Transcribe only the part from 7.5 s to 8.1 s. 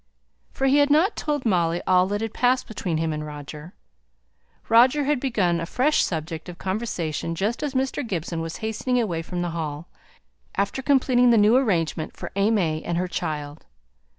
as Mr.